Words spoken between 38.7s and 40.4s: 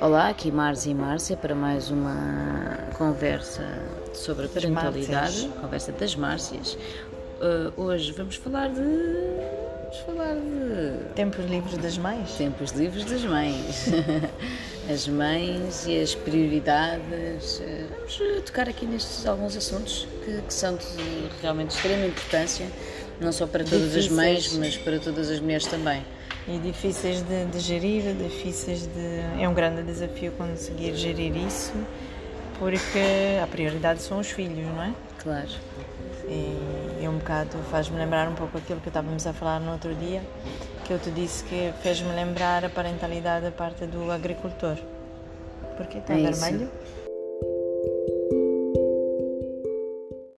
que estávamos a falar no outro dia,